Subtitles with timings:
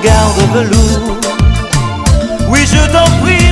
[0.00, 1.16] regarde au velours.
[2.48, 3.49] Oui, je t'en prie,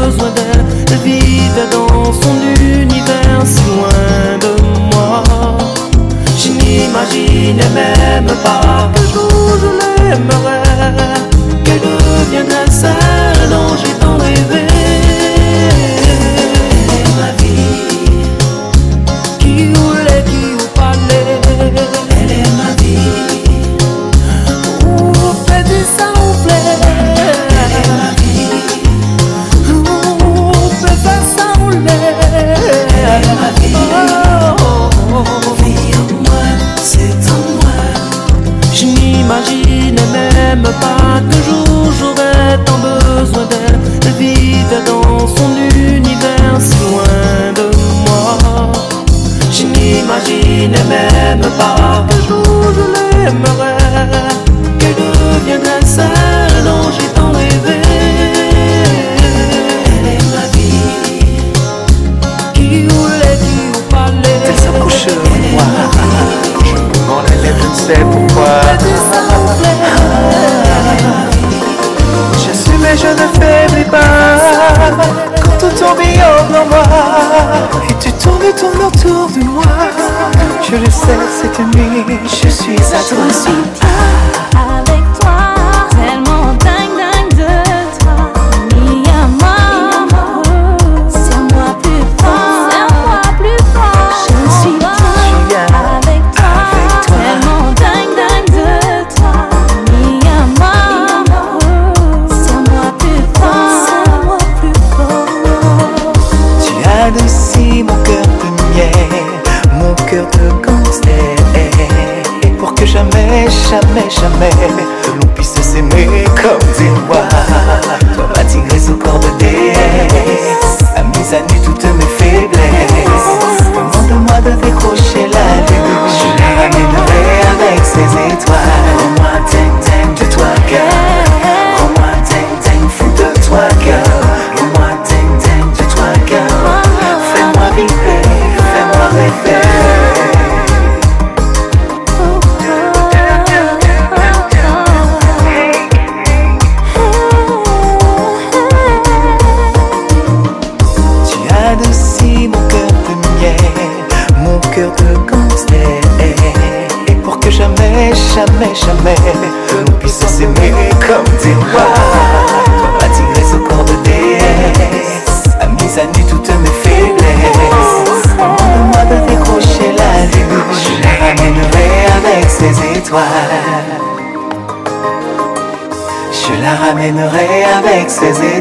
[0.00, 0.64] besoin d'elle.
[1.70, 4.62] Dans son univers si loin de
[4.94, 5.22] moi.
[6.38, 8.79] Je n'imaginais même pas.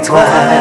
[0.09, 0.58] twice.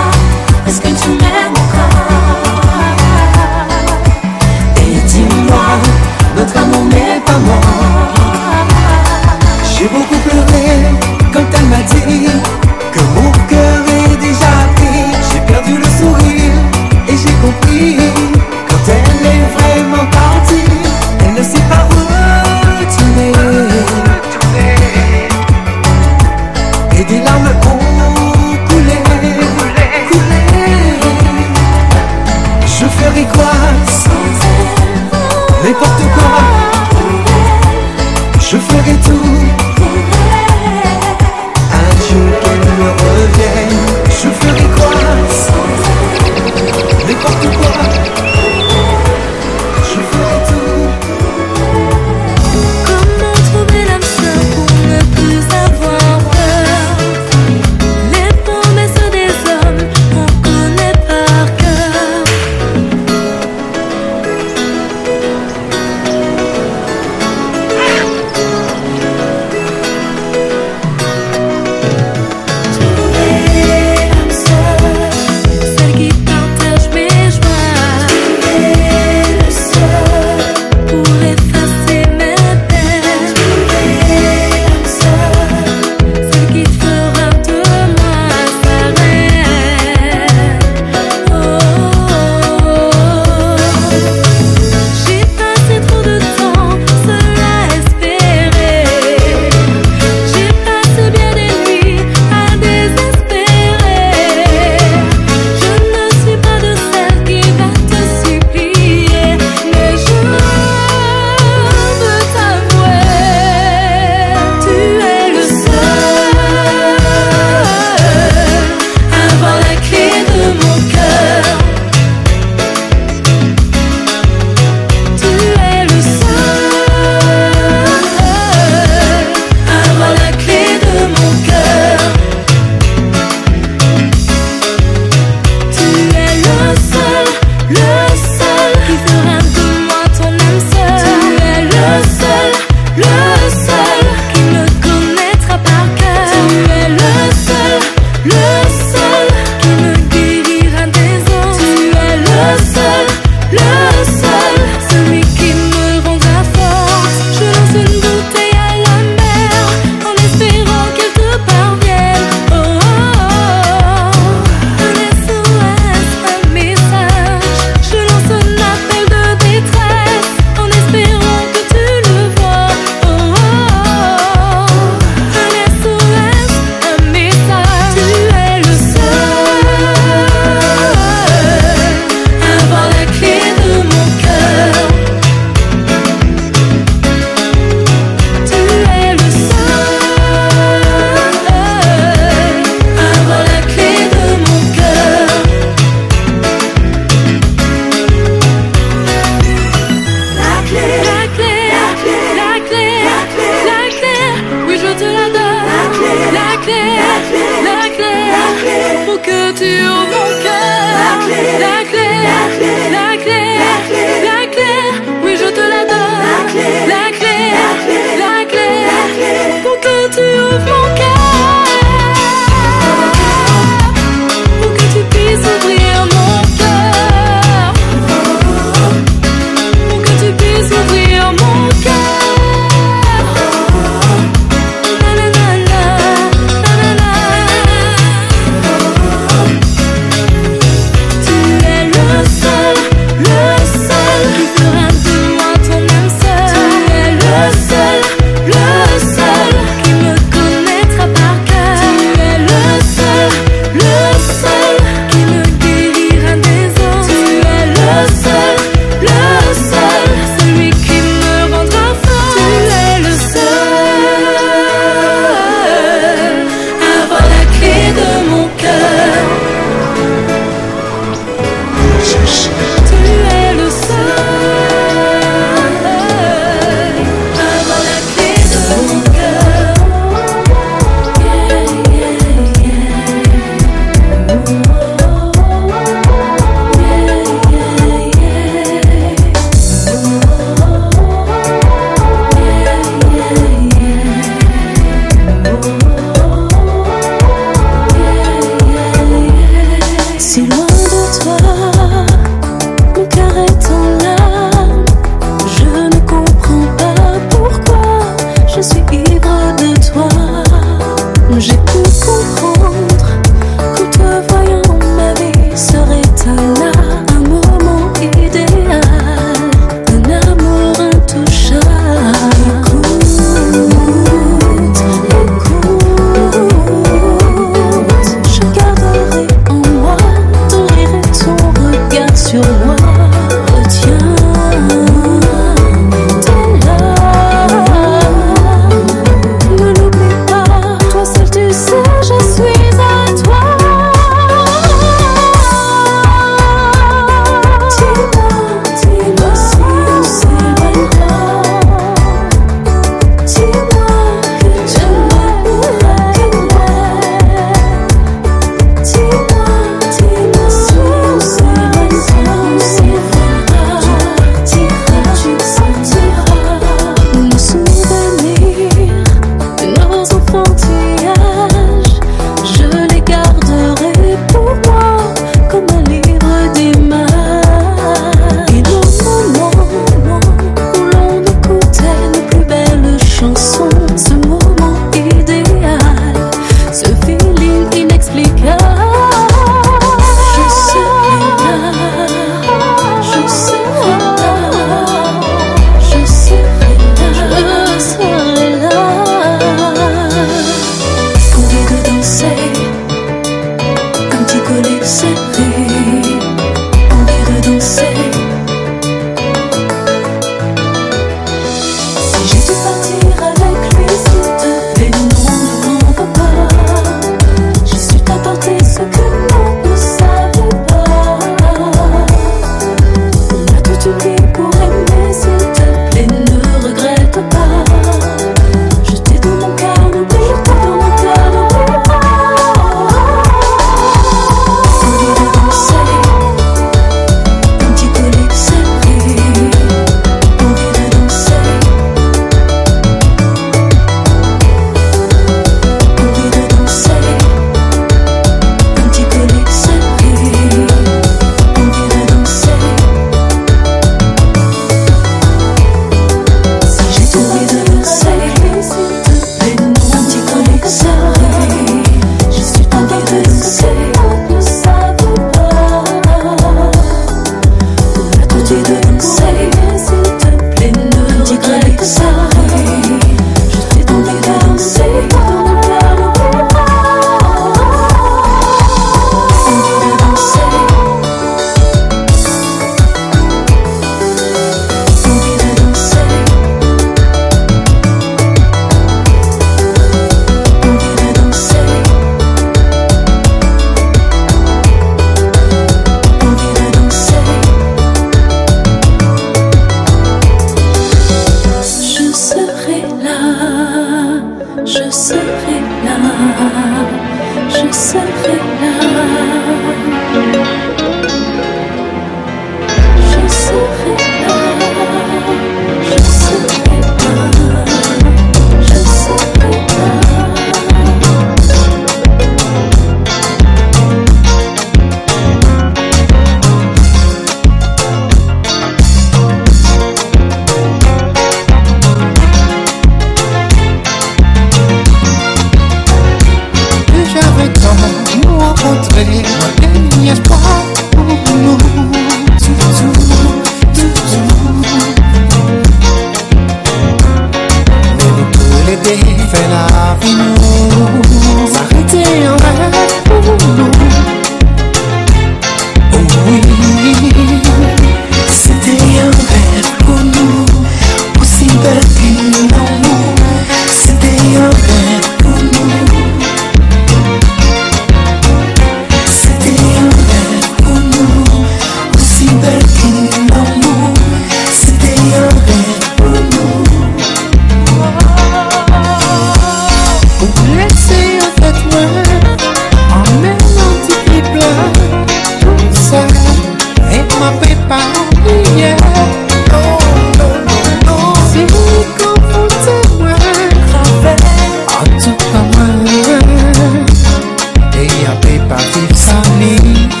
[598.51, 600.00] pas fixer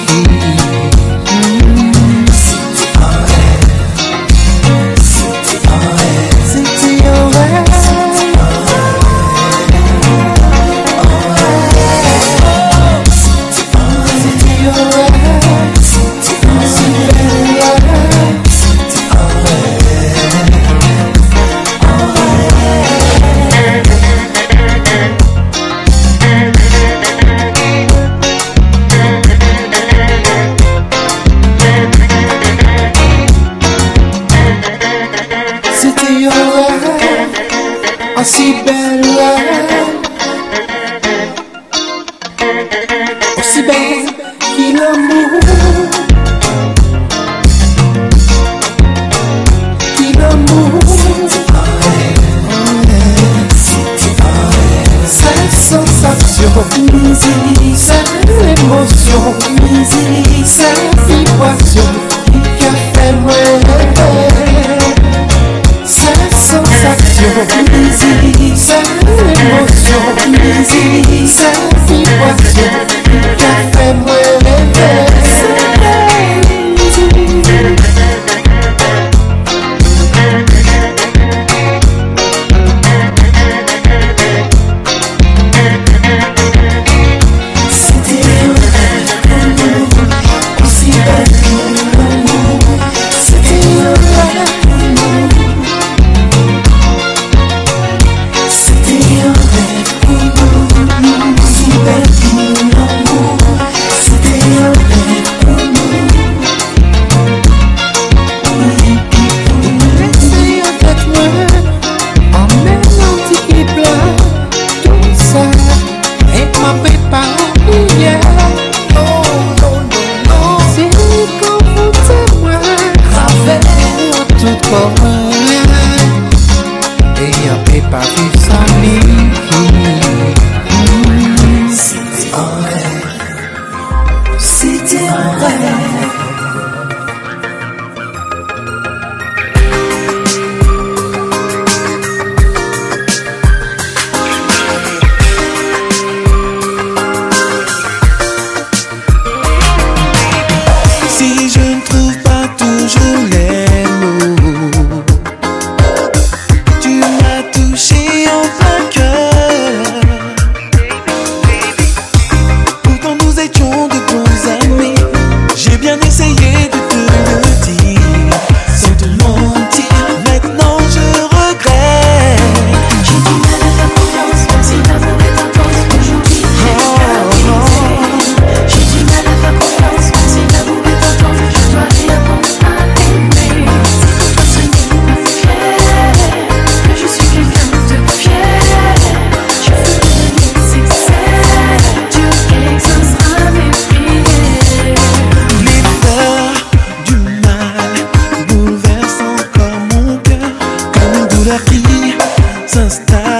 [202.73, 203.30] Just stop.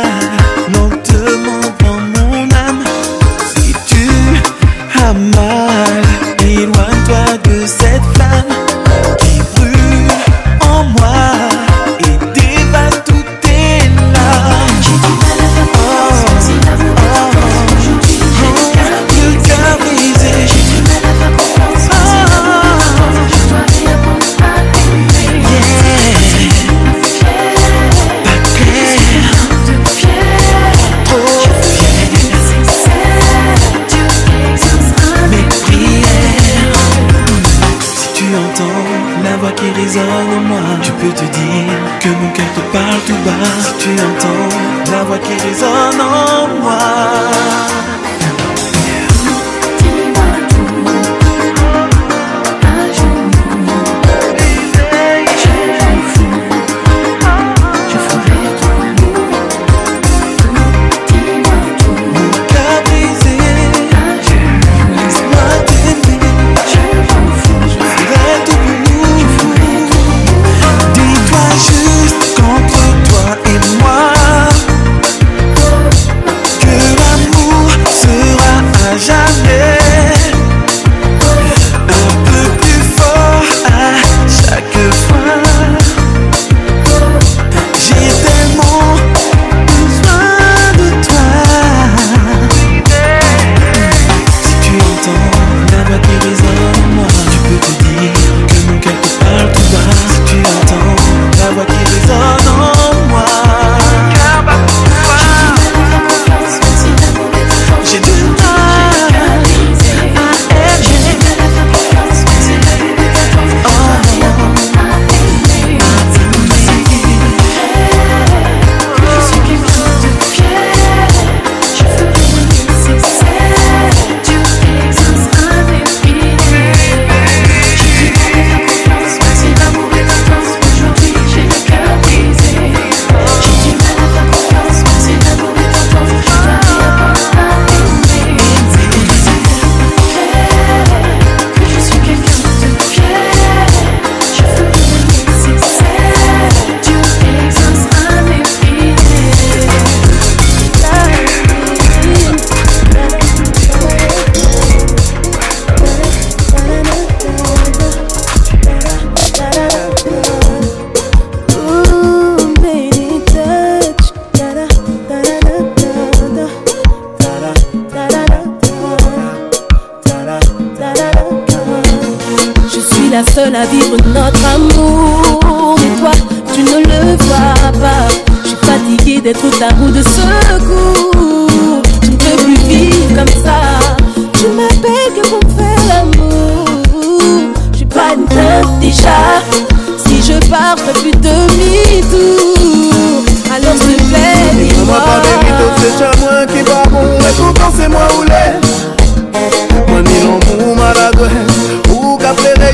[43.82, 46.81] Tu entends la voix qui résonne en moi.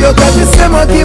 [0.01, 1.01] yo kati se mwen ki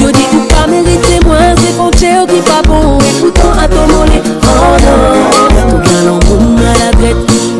[0.00, 2.98] Yo di ou pa merite mwen Se ponche yo ki pa bon.
[3.00, 7.16] E koutan a ton mole Oh nan la dret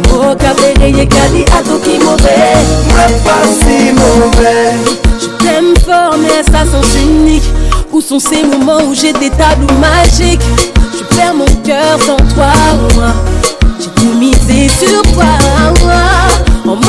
[0.08, 2.36] Mwen ka pereye kadi a tou ki mwove
[2.92, 3.12] Mwen
[3.60, 4.54] si mwove
[5.20, 7.48] Je t'aime fort mais ça sens unique
[7.92, 10.42] Où sont ces moments où j'ai des tableaux magiques?
[10.96, 12.52] Je perds mon cœur sans toi,
[12.94, 13.14] moi.
[13.80, 15.24] J'ai tout misé sur toi.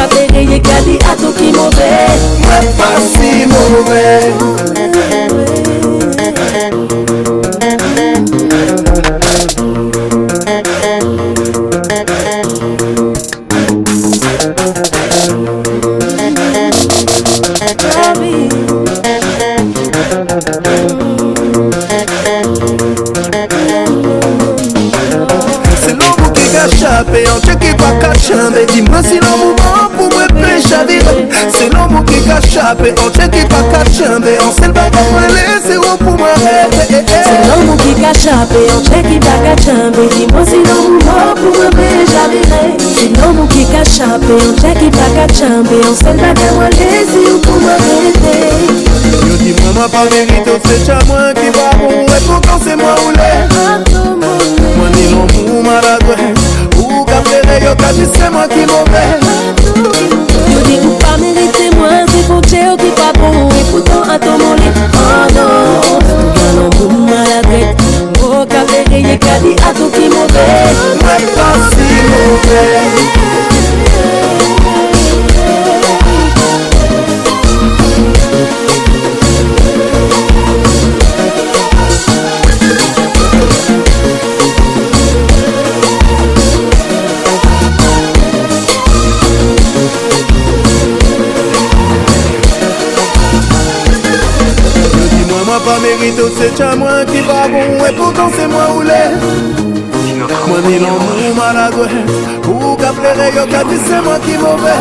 [0.00, 4.32] kabere ye kadi atoki mauvais moi pas si mauvais
[32.76, 35.96] qui cache chaper On check qui pas cache chamber On sait pas comment laisser au
[35.96, 40.56] pour moi C'est l'amour qui cache chaper On check qui pas cache chamber Dis-moi si
[40.62, 45.10] l'amour pour moi pêche à vivre C'est l'amour qui cache chaper On check qui pas
[45.14, 47.72] cache chamber On sait pas comment laisser au pour moi
[49.26, 52.94] Yo dis-moi ma pas vérité C'est chat moi qui va bon Et pourtant c'est moi
[53.06, 53.48] ou l'est.
[54.76, 56.00] Moi ni l'amour malade
[57.62, 59.18] yo kasi c'est moi qui mauvais
[59.76, 61.99] Yo dis ou pas mériter moi
[62.30, 64.62] C'est pour Dieu qui pas bon Et pourtant à ton mon lit
[64.94, 65.98] Oh
[66.54, 66.99] non
[96.10, 99.02] Mwen pa ou se chan mwen ki pa bon E pourtant se mwen ou le
[100.48, 101.86] Mwen ni lan mou maladwe
[102.50, 104.74] Ou ka plere yo ka di se mwen ki mouve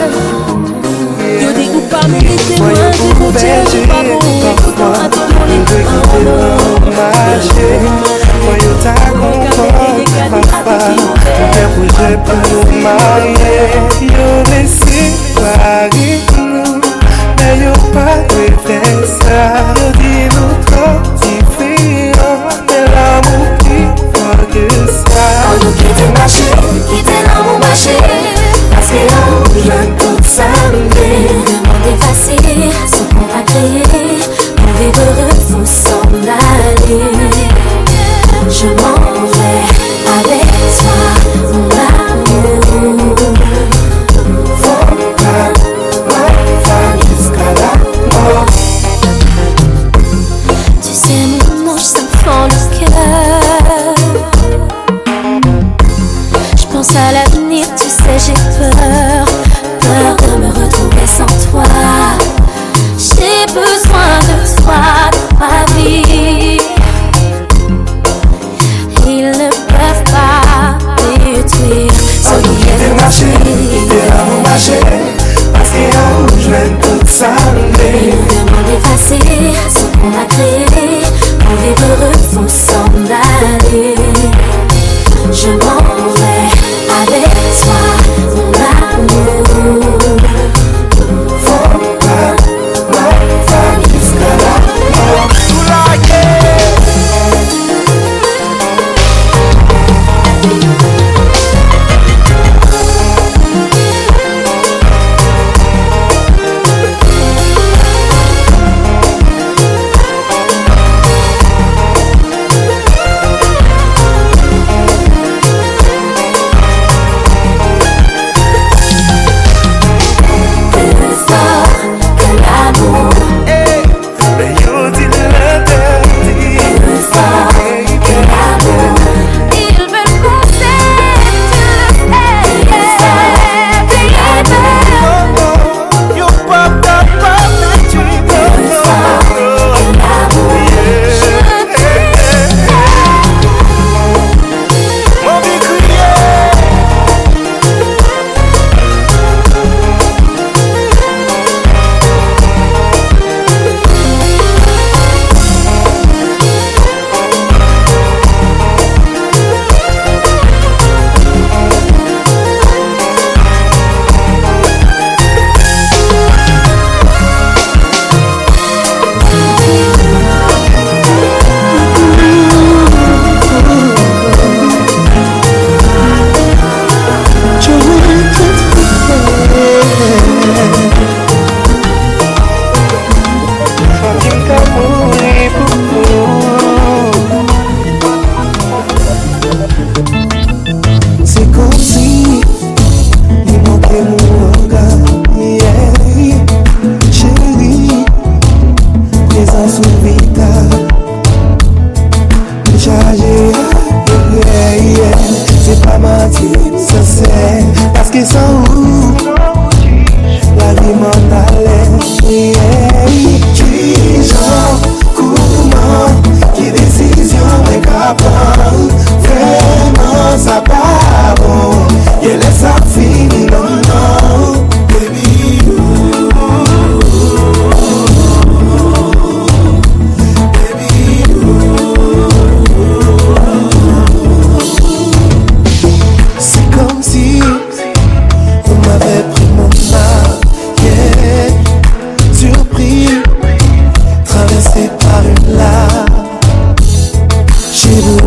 [1.43, 4.17] Yo di ou pa merite mwen pou tche ou pa bon.
[4.41, 5.59] E pourtant a tout mon li
[6.97, 7.67] Marche
[8.41, 9.69] Mwen yo ta kompon
[10.33, 13.53] Ma fa Mwen pou jè pou marye
[14.17, 16.28] Yo lesi pari nou
[17.57, 18.79] yo pa kwe fè
[19.09, 19.39] sa
[19.79, 20.89] Yo di nou tro
[21.21, 21.71] ti fè
[22.11, 22.31] yo
[22.69, 23.79] Mè l'amou ki
[24.13, 24.67] fò ke
[24.99, 26.49] sa An nou ki te mwache,
[26.91, 27.97] ki te l'amou mwache
[28.75, 31.09] Paske l'amou jan tout sa mè Mè
[31.65, 32.88] mwen te fase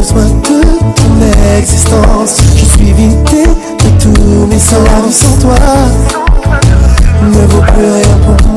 [0.03, 0.61] besoin de
[0.97, 2.39] ton existence.
[2.57, 5.11] Je suis vidé de tous mes sens.
[5.11, 5.55] Sans toi
[7.23, 8.52] ne vaut plus rien pour moi.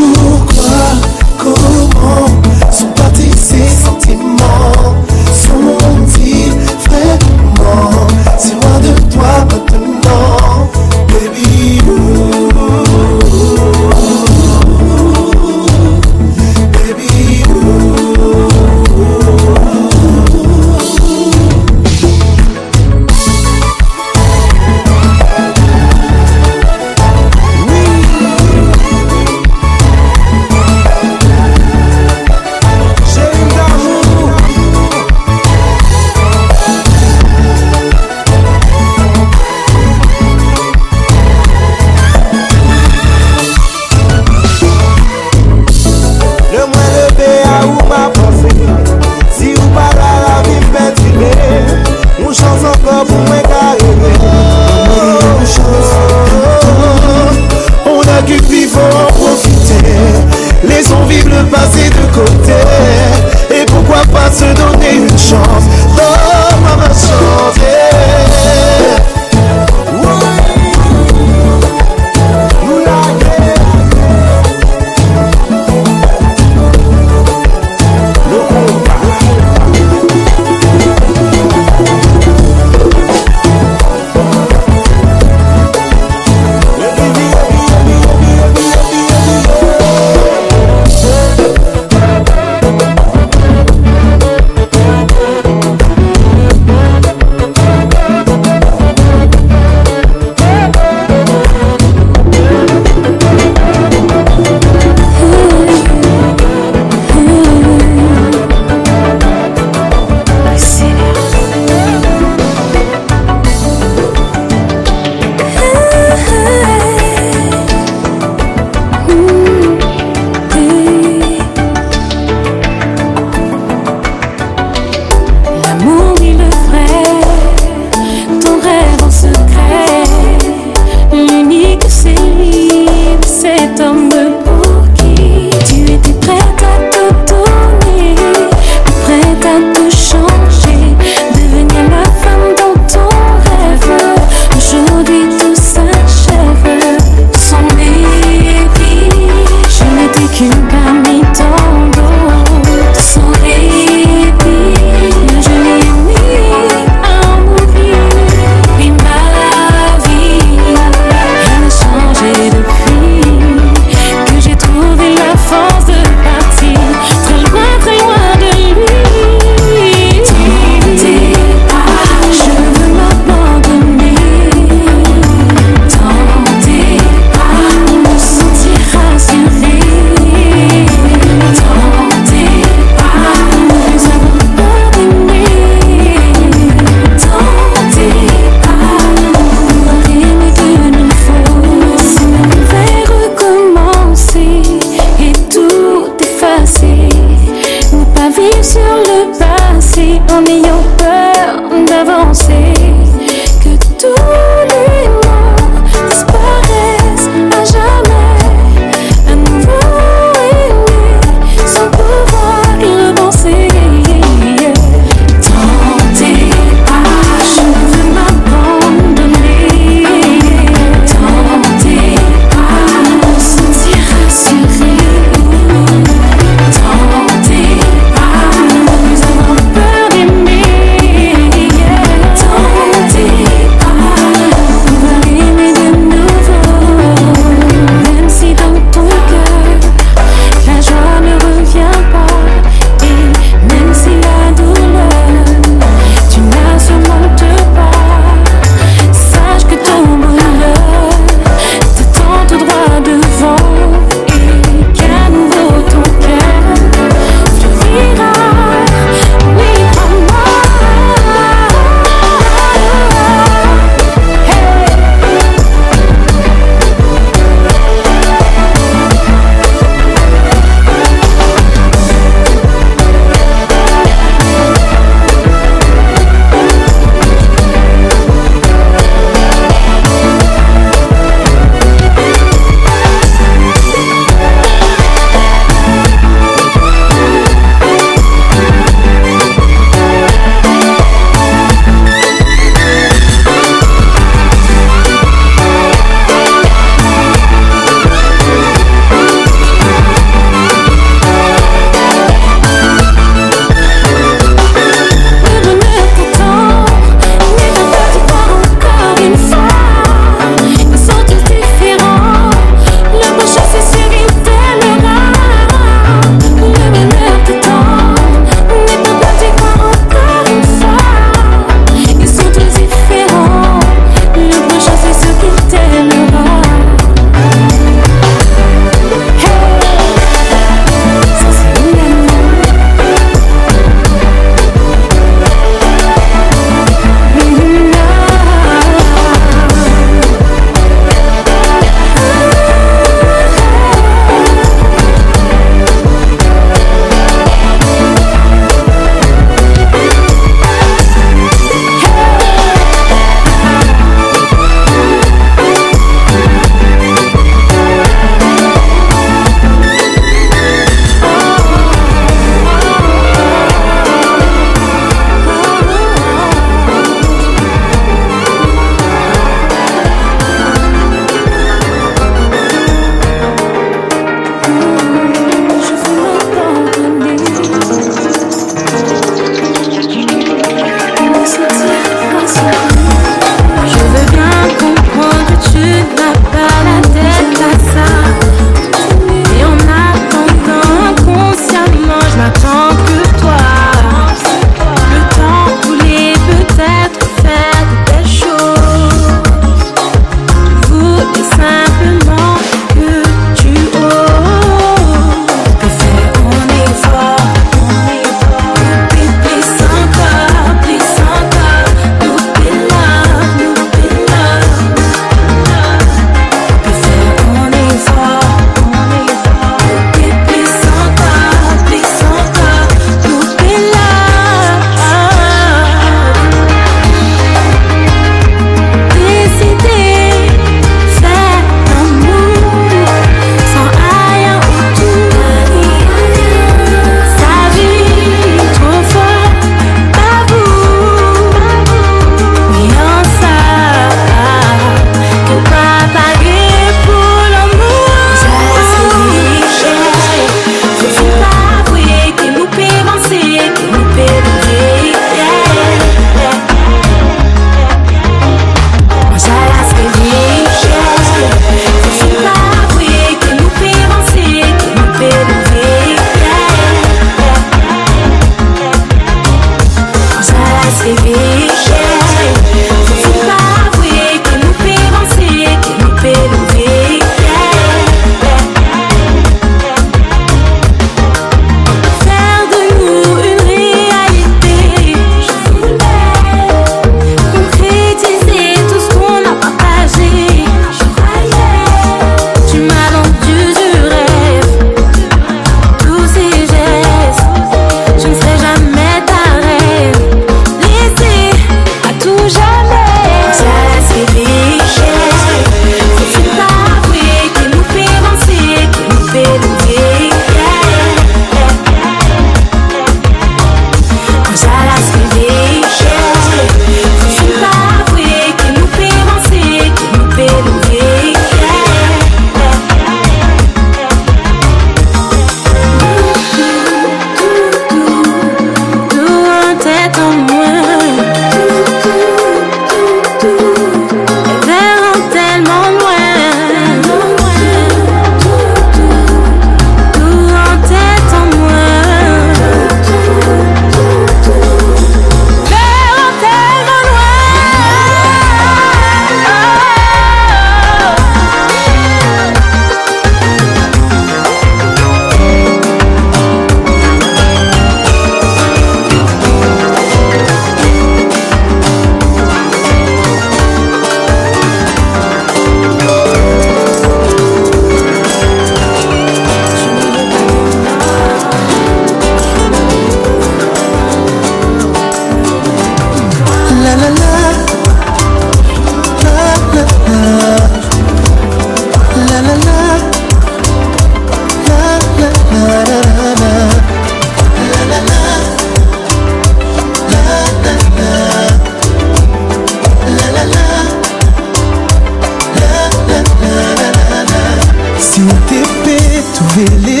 [599.55, 600.00] believe